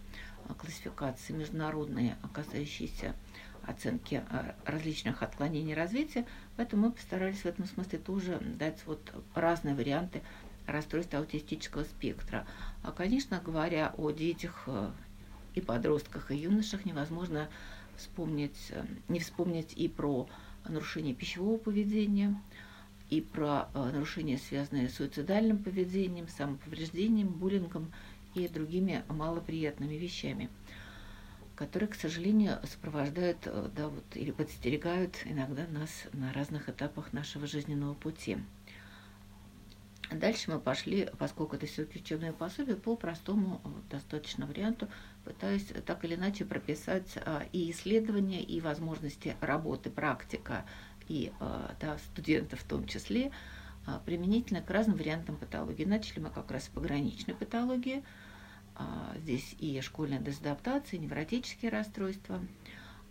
классификации 0.58 1.32
международные, 1.32 2.16
касающиеся 2.32 3.14
оценки 3.66 4.22
различных 4.66 5.22
отклонений 5.22 5.72
развития, 5.72 6.26
поэтому 6.56 6.88
мы 6.88 6.92
постарались 6.92 7.38
в 7.38 7.46
этом 7.46 7.64
смысле 7.64 7.98
тоже 7.98 8.38
дать 8.58 8.78
вот 8.84 9.00
разные 9.34 9.74
варианты 9.74 10.20
расстройства 10.66 11.20
аутистического 11.20 11.84
спектра. 11.84 12.46
А, 12.82 12.92
конечно, 12.92 13.40
говоря 13.42 13.94
о 13.96 14.10
детях 14.10 14.68
и 15.54 15.60
подростках, 15.60 16.30
и 16.30 16.36
юношах 16.36 16.84
невозможно 16.84 17.48
вспомнить, 17.96 18.70
э, 18.70 18.84
не 19.08 19.20
вспомнить 19.20 19.72
и 19.74 19.88
про 19.88 20.28
нарушение 20.68 21.14
пищевого 21.14 21.58
поведения, 21.58 22.40
и 23.10 23.20
про 23.20 23.68
э, 23.74 23.90
нарушения, 23.92 24.38
связанные 24.38 24.88
с 24.88 24.94
суицидальным 24.94 25.58
поведением, 25.58 26.28
самоповреждением, 26.28 27.28
буллингом 27.28 27.92
и 28.34 28.48
другими 28.48 29.04
малоприятными 29.08 29.94
вещами, 29.94 30.48
которые, 31.54 31.88
к 31.88 31.94
сожалению, 31.94 32.58
сопровождают 32.64 33.38
э, 33.44 33.70
да, 33.76 33.88
вот, 33.88 34.04
или 34.14 34.30
подстерегают 34.30 35.16
иногда 35.24 35.66
нас 35.68 35.90
на 36.12 36.32
разных 36.32 36.68
этапах 36.68 37.12
нашего 37.12 37.46
жизненного 37.46 37.94
пути. 37.94 38.38
Дальше 40.14 40.50
мы 40.50 40.60
пошли, 40.60 41.08
поскольку 41.18 41.56
это 41.56 41.66
все-таки 41.66 42.00
учебное 42.00 42.32
пособие, 42.32 42.76
по 42.76 42.96
простому 42.96 43.60
достаточно 43.90 44.46
варианту, 44.46 44.88
пытаясь 45.24 45.66
так 45.86 46.04
или 46.04 46.14
иначе 46.14 46.44
прописать 46.44 47.16
а, 47.16 47.44
и 47.52 47.70
исследования, 47.70 48.42
и 48.42 48.60
возможности 48.60 49.36
работы, 49.40 49.90
практика, 49.90 50.64
и 51.08 51.32
а, 51.40 51.74
да, 51.80 51.98
студентов 51.98 52.60
в 52.60 52.64
том 52.64 52.86
числе, 52.86 53.32
а, 53.86 54.00
применительно 54.00 54.62
к 54.62 54.70
разным 54.70 54.96
вариантам 54.96 55.36
патологии. 55.36 55.84
Начали 55.84 56.20
мы 56.20 56.30
как 56.30 56.50
раз 56.50 56.64
с 56.64 56.68
пограничной 56.68 57.34
патологии, 57.34 58.02
здесь 59.18 59.54
и 59.60 59.80
школьная 59.82 60.18
дезадаптация, 60.18 60.98
и 60.98 61.00
невротические 61.00 61.70
расстройства– 61.70 62.40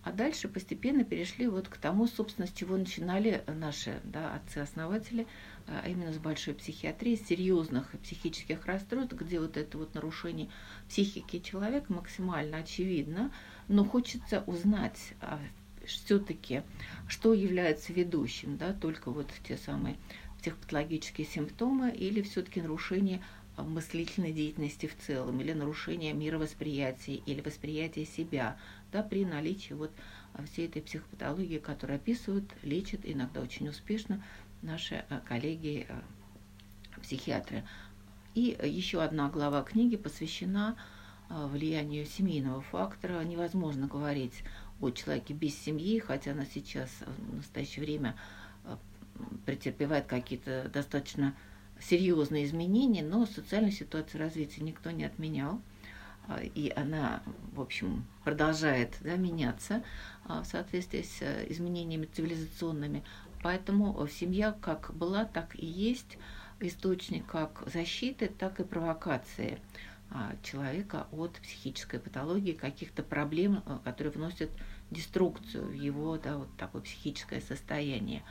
а 0.04 0.12
дальше 0.12 0.48
постепенно 0.48 1.04
перешли 1.04 1.48
вот 1.48 1.70
к 1.70 1.78
тому, 1.78 2.08
собственно, 2.08 2.48
с 2.48 2.52
чего 2.52 2.76
начинали 2.76 3.44
наши 3.48 4.02
да, 4.04 4.36
отцы-основатели, 4.36 5.28
а 5.68 5.88
именно 5.88 6.12
с 6.12 6.18
большой 6.18 6.54
психиатрии, 6.54 7.16
серьезных 7.16 7.92
психических 8.04 8.66
расстройств, 8.66 9.14
где 9.14 9.40
вот 9.40 9.56
это 9.56 9.78
вот 9.78 9.94
нарушение 9.94 10.50
психики 10.90 11.40
человека 11.40 11.94
максимально 11.94 12.58
очевидно, 12.58 13.32
но 13.70 13.86
хочется 13.86 14.44
узнать 14.46 15.14
а, 15.22 15.40
все-таки, 15.86 16.64
что 17.08 17.34
является 17.34 17.94
ведущим, 17.94 18.58
да, 18.58 18.74
только 18.74 19.10
вот 19.10 19.30
те 19.48 19.58
самые 19.58 19.96
психопатологические 20.40 21.26
симптомы 21.26 21.92
или 21.92 22.22
все-таки 22.22 22.62
нарушение 22.62 23.22
мыслительной 23.58 24.32
деятельности 24.32 24.88
в 24.88 24.98
целом, 24.98 25.40
или 25.40 25.54
нарушение 25.54 26.14
мировосприятия, 26.14 27.22
или 27.26 27.42
восприятия 27.42 28.06
себя, 28.06 28.58
да, 28.92 29.04
при 29.04 29.26
наличии 29.26 29.74
вот 29.74 29.92
а, 30.34 30.44
всей 30.46 30.68
этой 30.68 30.82
психопатологии, 30.82 31.60
которую 31.60 31.98
описывают, 31.98 32.46
лечат 32.64 33.02
иногда 33.04 33.42
очень 33.42 33.70
успешно 33.70 34.24
наши 34.62 35.06
а, 35.10 35.20
коллеги 35.20 35.86
а. 35.90 36.04
И 38.34 38.58
еще 38.64 39.04
одна 39.04 39.30
глава 39.30 39.62
книги 39.62 39.98
посвящена 39.98 40.78
влиянию 41.30 42.06
семейного 42.06 42.62
фактора. 42.62 43.24
Невозможно 43.24 43.88
говорить 43.88 44.44
о 44.80 44.90
человеке 44.90 45.34
без 45.34 45.56
семьи, 45.56 46.00
хотя 46.00 46.32
она 46.32 46.46
сейчас 46.46 46.90
в 47.06 47.36
настоящее 47.36 47.84
время 47.86 48.16
претерпевает 49.46 50.06
какие-то 50.06 50.70
достаточно 50.74 51.36
серьезные 51.82 52.46
изменения, 52.46 53.04
но 53.04 53.26
социальную 53.26 53.72
ситуацию 53.72 54.22
развития 54.22 54.64
никто 54.64 54.92
не 54.92 55.06
отменял. 55.06 55.62
А, 56.28 56.42
и 56.42 56.72
она, 56.76 57.22
в 57.54 57.62
общем, 57.62 58.06
продолжает 58.24 58.96
да, 59.02 59.16
меняться 59.16 59.84
а, 60.26 60.44
в 60.44 60.46
соответствии 60.46 61.02
с 61.02 61.22
э, 61.22 61.46
изменениями 61.50 62.06
цивилизационными. 62.06 63.04
Поэтому 63.42 64.08
семья 64.08 64.54
как 64.54 64.94
была, 64.96 65.26
так 65.26 65.56
и 65.56 65.66
есть 65.66 66.18
источник 66.62 67.26
как 67.26 67.64
защиты, 67.66 68.28
так 68.28 68.60
и 68.62 68.64
провокации 68.64 69.60
а, 70.12 70.36
человека 70.44 71.08
от 71.12 71.34
психической 71.34 72.00
патологии, 72.00 72.54
каких-то 72.54 73.04
проблем, 73.04 73.64
а, 73.66 73.80
которые 73.84 74.14
вносят 74.14 74.50
деструкцию 74.92 75.66
в 75.66 75.74
его 75.74 76.18
да, 76.18 76.38
вот 76.38 76.56
такое 76.58 76.82
психическое 76.82 77.42
состояние. 77.42 78.24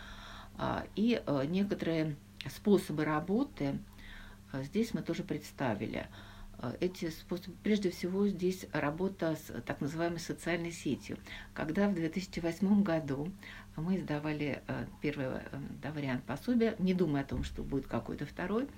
И 0.97 1.21
некоторые 1.49 2.15
способы 2.51 3.05
работы 3.05 3.79
здесь 4.53 4.95
мы 4.95 5.03
тоже 5.03 5.23
представили. 5.23 6.07
Эти 6.79 7.11
способы, 7.11 7.57
прежде 7.65 7.91
всего, 7.91 8.29
здесь 8.29 8.67
работа 8.73 9.35
с 9.35 9.61
так 9.63 9.81
называемой 9.81 10.21
социальной 10.21 10.71
сетью. 10.71 11.19
Когда 11.55 11.89
в 11.89 11.95
2008 11.95 12.85
году 12.85 13.33
мы 13.77 13.97
издавали 13.97 14.63
э, 14.67 14.87
первый 15.01 15.27
э, 15.27 15.41
да, 15.83 15.91
вариант 15.93 16.25
пособия, 16.25 16.77
не 16.79 16.95
думая 16.95 17.23
о 17.23 17.27
том, 17.27 17.43
что 17.43 17.63
будет 17.63 17.87
какой-то 17.87 18.27
второй. 18.27 18.69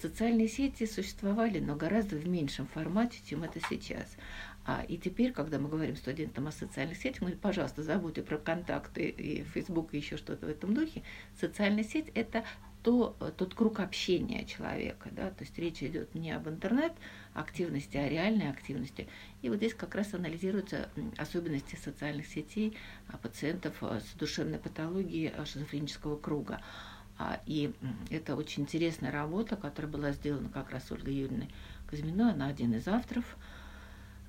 Социальные 0.00 0.48
сети 0.48 0.86
существовали, 0.86 1.60
но 1.60 1.76
гораздо 1.76 2.16
в 2.16 2.28
меньшем 2.28 2.66
формате, 2.66 3.18
чем 3.24 3.42
это 3.42 3.58
сейчас. 3.68 4.16
А, 4.66 4.84
и 4.86 4.98
теперь, 4.98 5.32
когда 5.32 5.58
мы 5.58 5.68
говорим 5.68 5.96
студентам 5.96 6.46
о 6.46 6.52
социальных 6.52 6.98
сетях, 6.98 7.22
мы, 7.22 7.32
пожалуйста, 7.32 7.82
забудьте 7.82 8.22
про 8.22 8.38
контакты 8.38 9.08
и 9.08 9.42
Facebook 9.42 9.92
и 9.92 9.96
еще 9.96 10.16
что-то 10.16 10.46
в 10.46 10.48
этом 10.48 10.74
духе. 10.74 11.02
Социальная 11.40 11.84
сеть– 11.84 12.10
это 12.14 12.44
то, 12.84 13.16
э, 13.18 13.32
тот 13.34 13.54
круг 13.54 13.80
общения 13.80 14.44
человека. 14.44 15.08
Да? 15.10 15.30
То 15.30 15.42
есть 15.42 15.58
речь 15.58 15.82
идет 15.82 16.14
не 16.14 16.30
об 16.30 16.48
интернет-активности, 16.48 17.96
а 17.96 18.08
реальной 18.08 18.50
активности. 18.50 19.08
И 19.40 19.48
вот 19.48 19.56
здесь 19.56 19.74
как 19.74 19.94
раз 19.94 20.12
анализируются 20.12 20.90
особенности 21.16 21.76
социальных 21.76 22.26
сетей 22.26 22.76
а, 23.08 23.16
пациентов 23.16 23.76
э, 23.80 24.00
с 24.00 24.16
душевной 24.18 24.58
патологией 24.58 25.32
э, 25.34 25.44
шизофренического 25.46 26.18
круга. 26.18 26.60
А, 27.16 27.40
и 27.46 27.72
это 28.10 28.36
очень 28.36 28.64
интересная 28.64 29.10
работа, 29.10 29.56
которая 29.56 29.90
была 29.90 30.12
сделана 30.12 30.50
как 30.50 30.70
раз 30.70 30.92
Ольгой 30.92 31.14
Юрьевной 31.14 31.48
Казьминой, 31.86 32.32
она 32.32 32.48
один 32.48 32.74
из 32.74 32.86
авторов– 32.86 33.24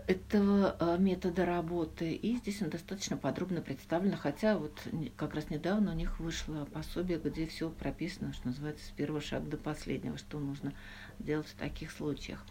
этого 0.07 0.75
э, 0.79 0.97
метода 1.00 1.45
работы. 1.45 2.13
И 2.13 2.38
здесь 2.38 2.62
он 2.62 2.69
достаточно 2.69 3.17
подробно 3.17 3.62
представлен, 3.62 4.15
хотя 4.15 4.57
вот 4.57 4.79
как 5.15 5.33
раз 5.33 5.50
недавно 5.50 5.91
у 5.91 5.95
них 5.95 6.19
вышло 6.19 6.65
пособие, 6.65 7.19
где 7.19 7.47
все 7.47 7.69
прописано, 7.69 8.33
что 8.33 8.47
называется, 8.47 8.85
с 8.85 8.89
первого 8.89 9.21
шага 9.21 9.50
до 9.50 9.57
последнего, 9.57 10.17
что 10.17 10.39
нужно 10.39 10.74
делать 11.19 11.47
в 11.47 11.55
таких 11.55 11.91
случаях. 11.91 12.43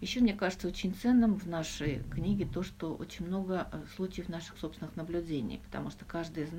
Еще 0.00 0.20
мне 0.20 0.34
кажется 0.34 0.68
очень 0.68 0.94
ценным 0.94 1.34
в 1.34 1.46
нашей 1.46 2.02
книге 2.10 2.46
то, 2.46 2.62
что 2.62 2.94
очень 2.94 3.26
много 3.26 3.68
э, 3.70 3.82
случаев 3.96 4.28
наших 4.28 4.58
собственных 4.58 4.96
наблюдений, 4.96 5.60
потому 5.64 5.90
что 5.90 6.04
каждый 6.04 6.44
из 6.44 6.52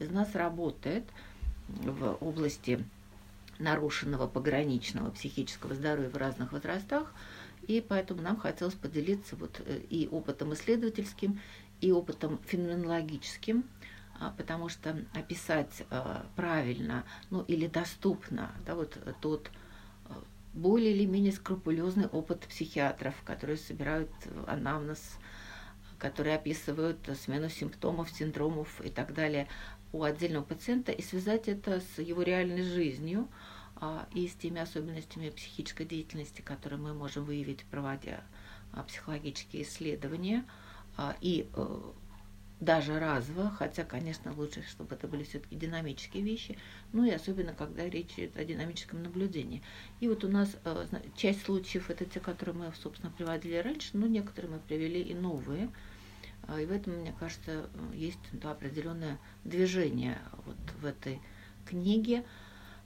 из 0.00 0.10
нас 0.10 0.34
работает 0.34 1.04
в 1.68 2.16
области 2.20 2.84
нарушенного 3.58 4.26
пограничного 4.26 5.10
психического 5.10 5.74
здоровья 5.74 6.08
в 6.08 6.16
разных 6.16 6.52
возрастах– 6.52 7.12
и 7.66 7.80
поэтому 7.80 8.22
нам 8.22 8.36
хотелось 8.36 8.74
поделиться 8.74 9.36
вот 9.36 9.60
э, 9.64 9.80
и 9.90 10.08
опытом 10.10 10.52
исследовательским, 10.54 11.40
и 11.80 11.92
опытом 11.92 12.40
феноменологическим, 12.46 13.64
а, 14.20 14.30
потому 14.36 14.68
что 14.68 14.96
описать 15.14 15.84
э, 15.90 16.22
правильно, 16.36 17.04
ну 17.30 17.42
или 17.42 17.66
доступно, 17.66 18.52
да, 18.64 18.74
вот 18.74 18.96
тот 19.20 19.50
э, 20.08 20.12
более 20.52 20.92
или 20.92 21.04
менее 21.04 21.32
скрупулезный 21.32 22.06
опыт 22.06 22.40
психиатров, 22.40 23.14
которые 23.24 23.56
собирают 23.56 24.10
анамнез, 24.46 25.18
которые 25.98 26.36
описывают 26.36 26.98
смену 27.22 27.48
симптомов, 27.48 28.10
синдромов 28.10 28.80
и 28.80 28.90
так 28.90 29.14
далее 29.14 29.48
у 29.92 30.02
отдельного 30.02 30.44
пациента, 30.44 30.92
и 30.92 31.02
связать 31.02 31.48
это 31.48 31.80
с 31.80 32.00
его 32.00 32.22
реальной 32.22 32.62
жизнью– 32.62 33.28
а, 33.38 33.53
и 34.12 34.28
с 34.28 34.34
теми 34.34 34.60
особенностями 34.60 35.30
психической 35.30 35.86
деятельности, 35.86 36.40
которые 36.40 36.78
мы 36.78 36.94
можем 36.94 37.24
выявить, 37.24 37.64
проводя 37.64 38.22
а, 38.72 38.82
психологические 38.82 39.62
исследования. 39.62 40.44
А, 40.96 41.16
и 41.20 41.48
э, 41.54 41.92
даже 42.60 42.98
разово, 42.98 43.50
хотя, 43.50 43.84
конечно, 43.84 44.32
лучше, 44.32 44.62
чтобы 44.62 44.94
это 44.94 45.08
были 45.08 45.24
все-таки 45.24 45.56
динамические 45.56 46.22
вещи, 46.22 46.56
ну 46.92 47.04
и 47.04 47.10
особенно, 47.10 47.52
когда 47.52 47.88
речь 47.88 48.12
идет 48.16 48.36
о 48.36 48.44
динамическом 48.44 49.02
наблюдении. 49.02 49.62
И 50.00 50.08
вот 50.08 50.24
у 50.24 50.28
нас 50.28 50.56
э, 50.64 50.86
часть 51.16 51.44
случаев 51.44 51.90
это 51.90 52.04
те, 52.04 52.20
которые 52.20 52.54
мы, 52.54 52.72
собственно, 52.80 53.12
приводили 53.12 53.56
раньше, 53.56 53.90
но 53.94 54.06
некоторые 54.06 54.52
мы 54.52 54.58
привели 54.60 55.02
и 55.02 55.14
новые. 55.14 55.70
И 56.60 56.66
в 56.66 56.72
этом, 56.72 56.94
мне 57.00 57.14
кажется, 57.18 57.70
есть 57.94 58.18
да, 58.32 58.50
определенное 58.50 59.18
движение 59.44 60.18
вот 60.44 60.56
в 60.80 60.84
этой 60.84 61.20
книге. 61.64 62.22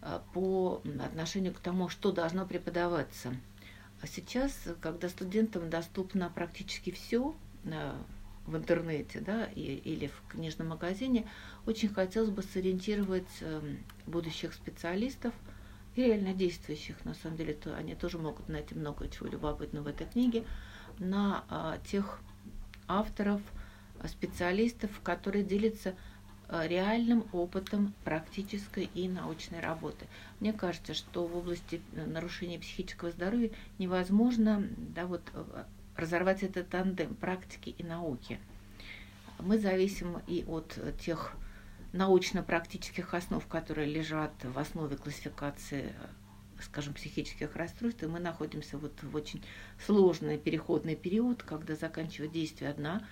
Э, 0.00 0.20
по 0.32 0.80
отношению 1.04 1.52
к 1.52 1.58
тому, 1.58 1.88
что 1.88 2.12
должно 2.12 2.46
преподаваться. 2.46 3.34
А 4.00 4.06
сейчас, 4.06 4.52
когда 4.80 5.08
студентам 5.08 5.70
доступно 5.70 6.30
практически 6.30 6.92
все 6.92 7.34
э, 7.64 7.92
в 8.46 8.56
интернете 8.56 9.20
да, 9.20 9.46
или 9.46 10.06
в 10.06 10.32
книжном 10.32 10.68
магазине, 10.68 11.26
очень 11.66 11.88
хотелось 11.88 12.30
бы 12.30 12.42
сориентировать 12.42 13.26
э, 13.40 13.60
будущих 14.06 14.54
специалистов 14.54 15.34
и 15.96 16.04
реально 16.04 16.32
действующих, 16.32 17.04
на 17.04 17.14
самом 17.14 17.36
деле, 17.36 17.54
то 17.54 17.74
они 17.74 17.96
тоже 17.96 18.18
могут 18.18 18.48
найти 18.48 18.76
много 18.76 19.08
чего 19.08 19.28
любопытного 19.28 19.84
в 19.84 19.88
этой 19.88 20.06
книге, 20.06 20.44
на 21.00 21.78
тех 21.86 22.20
авторов, 22.86 23.40
специалистов, 24.06 24.90
которые 25.02 25.44
делятся 25.44 25.94
реальным 26.50 27.26
опытом 27.32 27.92
практической 28.04 28.88
и 28.94 29.08
научной 29.08 29.60
работы. 29.60 30.06
Мне 30.40 30.52
кажется, 30.52 30.94
что 30.94 31.26
в 31.26 31.36
области 31.36 31.82
э, 31.92 32.06
нарушения 32.06 32.58
психического 32.58 33.10
здоровья 33.10 33.50
невозможно 33.78 34.66
да, 34.76 35.06
вот, 35.06 35.22
э, 35.34 35.64
разорвать 35.96 36.42
этот 36.42 36.68
тандем 36.68 37.14
практики 37.14 37.74
и 37.76 37.82
науки. 37.82 38.38
Мы 39.38 39.58
зависим 39.58 40.20
и 40.26 40.44
от 40.48 40.78
тех 41.00 41.32
научно-практических 41.92 43.14
основ, 43.14 43.46
которые 43.46 43.86
лежат 43.86 44.32
в 44.42 44.58
основе 44.58 44.96
классификации 44.96 45.94
скажем, 46.62 46.94
психических 46.94 47.54
расстройств, 47.56 48.02
и 48.02 48.06
мы 48.06 48.18
находимся 48.18 48.78
вот 48.78 48.92
в 49.02 49.14
очень 49.14 49.42
сложный 49.86 50.38
переходный 50.38 50.96
период, 50.96 51.42
когда 51.42 51.76
заканчивает 51.76 52.32
действие 52.32 52.70
одна 52.70 53.06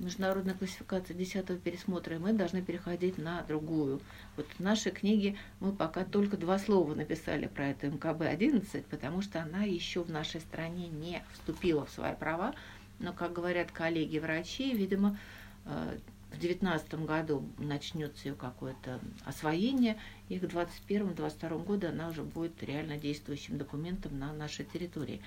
международная 0.00 0.54
классификация 0.54 1.14
десятого 1.14 1.58
пересмотра, 1.58 2.16
и 2.16 2.18
мы 2.18 2.32
должны 2.32 2.62
переходить 2.62 3.18
на 3.18 3.42
другую. 3.42 4.00
Вот 4.36 4.46
в 4.58 4.60
нашей 4.60 4.92
книге 4.92 5.36
мы 5.60 5.72
пока 5.72 6.04
только 6.04 6.36
два 6.36 6.58
слова 6.58 6.94
написали 6.94 7.46
про 7.46 7.68
это 7.68 7.88
МКБ-11, 7.88 8.84
потому 8.90 9.22
что 9.22 9.42
она 9.42 9.62
еще 9.62 10.02
в 10.02 10.10
нашей 10.10 10.40
стране 10.40 10.88
не 10.88 11.22
вступила 11.32 11.84
в 11.84 11.90
свои 11.90 12.14
права, 12.14 12.54
но, 12.98 13.12
как 13.12 13.32
говорят 13.32 13.70
коллеги-врачи, 13.70 14.74
видимо, 14.74 15.18
э, 15.66 15.98
в 16.28 16.38
2019 16.38 16.94
году 17.06 17.48
начнется 17.58 18.28
ее 18.28 18.34
какое-то 18.34 19.00
освоение, 19.24 19.98
и 20.28 20.38
к 20.38 20.44
2021-2022 20.44 21.64
году 21.64 21.88
она 21.88 22.08
уже 22.08 22.22
будет 22.22 22.62
реально 22.62 22.96
действующим 22.96 23.58
документом 23.58 24.18
на 24.18 24.32
нашей 24.32 24.64
территории. 24.64 25.20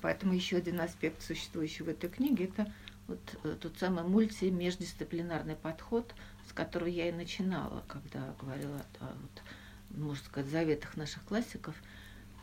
Поэтому 0.00 0.34
еще 0.34 0.58
один 0.58 0.80
аспект, 0.80 1.22
существующий 1.22 1.82
в 1.82 1.88
этой 1.88 2.08
книге, 2.10 2.44
это 2.44 2.72
вот 3.08 3.18
э, 3.42 3.56
тот 3.60 3.76
самый 3.78 4.04
мультимеждисциплинарный 4.04 5.56
подход, 5.56 6.14
с 6.48 6.52
которого 6.52 6.88
я 6.88 7.08
и 7.08 7.12
начинала, 7.12 7.82
когда 7.88 8.34
говорила 8.40 8.80
о, 9.00 9.06
вот, 9.06 9.98
можно 9.98 10.24
сказать, 10.24 10.50
заветах 10.50 10.96
наших 10.96 11.24
классиков. 11.24 11.74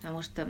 Потому 0.01 0.21
что, 0.21 0.47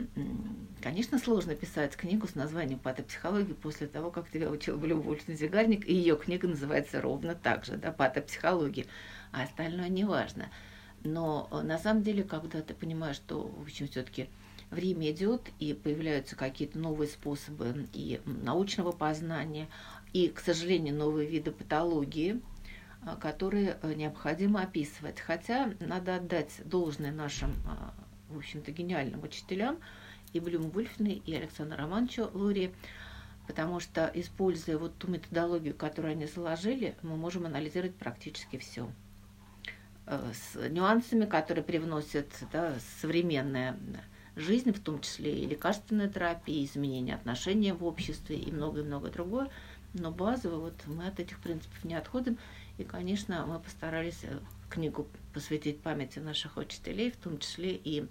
конечно, 0.81 1.19
сложно 1.19 1.55
писать 1.55 1.95
книгу 1.95 2.27
с 2.27 2.35
названием 2.35 2.79
«Патопсихология» 2.79 3.53
после 3.53 3.87
того, 3.87 4.09
как 4.11 4.29
тебя 4.29 4.49
учил 4.49 4.77
Блюм 4.77 5.01
Вольфен-Зигарник, 5.01 5.85
и 5.85 5.93
ее 5.93 6.17
книга 6.17 6.47
называется 6.47 6.99
ровно 6.99 7.35
так 7.35 7.63
же, 7.63 7.77
да, 7.77 7.91
«Патопсихология», 7.91 8.85
а 9.31 9.43
остальное 9.43 9.89
не 9.89 10.03
важно. 10.03 10.49
Но 11.03 11.47
э, 11.51 11.61
на 11.61 11.77
самом 11.77 12.03
деле, 12.03 12.23
когда 12.23 12.61
ты 12.61 12.73
понимаешь, 12.73 13.17
что, 13.17 13.47
в 13.47 13.61
общем, 13.61 13.87
все-таки 13.87 14.27
время 14.71 15.11
идет, 15.11 15.41
и 15.59 15.73
появляются 15.73 16.35
какие-то 16.35 16.79
новые 16.79 17.07
способы 17.07 17.87
и 17.93 18.19
научного 18.25 18.91
познания, 18.91 19.67
и, 20.15 20.29
к 20.29 20.39
сожалению, 20.39 20.95
новые 20.95 21.27
виды 21.27 21.51
патологии, 21.51 22.41
а, 23.01 23.17
которые 23.17 23.77
э, 23.81 23.93
необходимо 23.95 24.61
описывать. 24.61 25.19
Хотя 25.19 25.73
надо 25.81 26.15
отдать 26.15 26.61
должное 26.63 27.11
нашим, 27.11 27.51
а, 27.67 27.93
в 28.29 28.37
общем-то, 28.37 28.71
гениальным 28.71 29.21
учителям 29.23 29.77
и 30.31 30.39
Блюм 30.39 30.69
Вульфны, 30.69 31.21
и 31.25 31.35
Александру 31.35 31.77
Романовичу 31.77 32.29
Лури, 32.33 32.73
потому 33.45 33.81
что, 33.81 34.09
используя 34.13 34.77
вот 34.77 34.97
ту 34.97 35.09
методологию, 35.09 35.75
которую 35.75 36.13
они 36.13 36.27
заложили, 36.27 36.95
мы 37.01 37.17
можем 37.17 37.45
анализировать 37.45 37.95
практически 37.95 38.57
все 38.57 38.89
э, 40.05 40.31
с 40.33 40.69
нюансами, 40.69 41.25
которые 41.25 41.65
привносят 41.65 42.29
да, 42.53 42.75
современная 43.01 43.77
жизнь, 44.37 44.71
в 44.71 44.79
том 44.79 45.01
числе 45.01 45.39
и 45.39 45.45
лекарственная 45.45 46.07
терапия, 46.07 46.63
изменение 46.63 47.15
отношений 47.15 47.71
в 47.71 47.83
обществе 47.83 48.37
и 48.37 48.51
многое-многое 48.51 49.11
другое. 49.11 49.49
Но 49.97 50.11
базово 50.11 50.57
вот 50.57 50.73
мы 50.87 51.07
от 51.07 51.21
этих 51.21 51.39
принципов 51.39 51.83
не 51.85 51.95
отходим. 51.95 52.37
И, 52.77 52.83
конечно, 52.83 53.45
мы 53.45 53.59
постарались 53.59 54.19
э, 54.23 54.39
книгу 54.69 55.07
посвятить 55.33 55.79
памяти 55.79 56.19
наших 56.19 56.57
учителей, 56.57 57.11
в 57.11 57.15
том 57.15 57.39
числе 57.39 57.75
и 57.75 58.05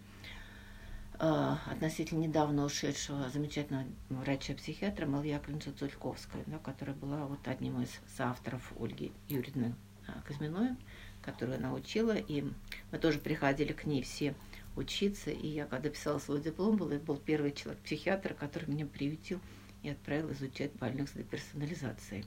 э, 1.20 1.56
относительно 1.70 2.20
недавно 2.20 2.64
ушедшего 2.64 3.28
замечательного 3.28 3.86
врача-психиатра 4.08 5.04
Малы 5.04 5.26
Яковлевича 5.26 5.72
Цульковской, 5.72 6.42
да, 6.46 6.58
которая 6.58 6.96
была 6.96 7.26
вот 7.26 7.46
одним 7.46 7.82
из 7.82 7.90
соавторов 8.16 8.72
Ольги 8.80 9.12
Юрьевны 9.28 9.74
э, 10.06 10.12
Казьминой, 10.26 10.76
которую 11.20 11.58
она 11.58 11.74
учила. 11.74 12.16
И 12.16 12.44
мы 12.92 12.98
тоже 12.98 13.18
приходили 13.18 13.74
к 13.74 13.84
ней 13.84 14.02
все 14.02 14.34
учиться. 14.74 15.30
И 15.30 15.48
я, 15.48 15.66
когда 15.66 15.90
писала 15.90 16.18
свой 16.18 16.40
диплом, 16.40 16.78
был, 16.78 16.88
это 16.88 17.04
был 17.04 17.18
первый 17.18 17.52
человек-психиатр, 17.52 18.32
который 18.32 18.70
меня 18.70 18.86
приютил 18.86 19.38
и 19.84 19.90
отправил 19.90 20.32
изучать 20.32 20.72
больных 20.72 21.08
с 21.08 21.12
деперсонализацией. 21.12 22.24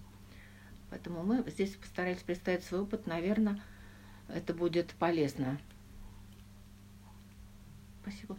Поэтому 0.89 1.23
мы 1.23 1.43
здесь 1.47 1.75
постарались 1.75 2.21
представить 2.21 2.63
свой 2.63 2.81
опыт. 2.81 3.07
Наверное, 3.07 3.61
это 4.29 4.53
будет 4.53 4.91
полезно. 4.91 5.59
Спасибо. 8.03 8.37